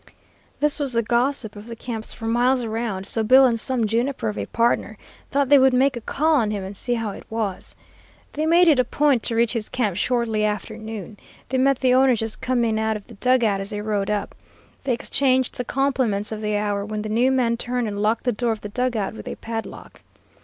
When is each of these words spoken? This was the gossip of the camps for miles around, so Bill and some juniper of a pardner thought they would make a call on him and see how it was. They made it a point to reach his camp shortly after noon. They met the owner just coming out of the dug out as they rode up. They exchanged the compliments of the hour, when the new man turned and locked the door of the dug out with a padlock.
This 0.59 0.79
was 0.79 0.93
the 0.93 1.03
gossip 1.03 1.55
of 1.55 1.67
the 1.67 1.75
camps 1.75 2.11
for 2.11 2.25
miles 2.25 2.63
around, 2.63 3.05
so 3.05 3.21
Bill 3.21 3.45
and 3.45 3.59
some 3.59 3.85
juniper 3.85 4.29
of 4.29 4.37
a 4.39 4.47
pardner 4.47 4.97
thought 5.29 5.49
they 5.49 5.59
would 5.59 5.75
make 5.75 5.95
a 5.95 6.01
call 6.01 6.37
on 6.37 6.49
him 6.49 6.63
and 6.63 6.75
see 6.75 6.95
how 6.95 7.11
it 7.11 7.23
was. 7.29 7.75
They 8.33 8.47
made 8.47 8.67
it 8.67 8.79
a 8.79 8.83
point 8.83 9.21
to 9.21 9.35
reach 9.35 9.53
his 9.53 9.69
camp 9.69 9.97
shortly 9.97 10.43
after 10.43 10.75
noon. 10.75 11.17
They 11.49 11.59
met 11.59 11.81
the 11.81 11.93
owner 11.93 12.15
just 12.15 12.41
coming 12.41 12.79
out 12.79 12.97
of 12.97 13.05
the 13.05 13.13
dug 13.13 13.43
out 13.43 13.59
as 13.61 13.69
they 13.69 13.81
rode 13.81 14.09
up. 14.09 14.33
They 14.85 14.93
exchanged 14.93 15.53
the 15.53 15.63
compliments 15.65 16.31
of 16.31 16.41
the 16.41 16.57
hour, 16.57 16.83
when 16.83 17.03
the 17.03 17.07
new 17.07 17.31
man 17.31 17.55
turned 17.55 17.87
and 17.87 18.01
locked 18.01 18.23
the 18.23 18.31
door 18.31 18.53
of 18.53 18.61
the 18.61 18.69
dug 18.69 18.97
out 18.97 19.13
with 19.13 19.27
a 19.27 19.35
padlock. 19.35 20.01